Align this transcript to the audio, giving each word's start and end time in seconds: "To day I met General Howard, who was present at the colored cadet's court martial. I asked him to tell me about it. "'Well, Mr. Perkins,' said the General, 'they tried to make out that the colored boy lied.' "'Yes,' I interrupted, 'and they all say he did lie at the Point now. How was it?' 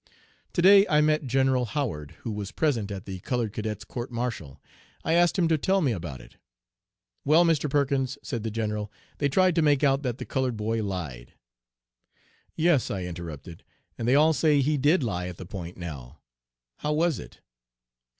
"To 0.53 0.63
day 0.63 0.87
I 0.87 0.99
met 0.99 1.27
General 1.27 1.63
Howard, 1.65 2.13
who 2.21 2.31
was 2.31 2.51
present 2.51 2.89
at 2.89 3.05
the 3.05 3.19
colored 3.19 3.53
cadet's 3.53 3.83
court 3.83 4.11
martial. 4.11 4.59
I 5.05 5.13
asked 5.13 5.37
him 5.37 5.47
to 5.49 5.59
tell 5.59 5.79
me 5.79 5.91
about 5.91 6.21
it. 6.21 6.37
"'Well, 7.23 7.45
Mr. 7.45 7.69
Perkins,' 7.69 8.17
said 8.23 8.41
the 8.41 8.49
General, 8.49 8.91
'they 9.19 9.29
tried 9.29 9.53
to 9.53 9.61
make 9.61 9.83
out 9.83 10.01
that 10.01 10.17
the 10.17 10.25
colored 10.25 10.57
boy 10.57 10.81
lied.' 10.81 11.33
"'Yes,' 12.55 12.89
I 12.89 13.03
interrupted, 13.03 13.63
'and 13.95 14.07
they 14.07 14.15
all 14.15 14.33
say 14.33 14.59
he 14.59 14.75
did 14.75 15.03
lie 15.03 15.27
at 15.27 15.37
the 15.37 15.45
Point 15.45 15.77
now. 15.77 16.17
How 16.77 16.93
was 16.93 17.19
it?' 17.19 17.39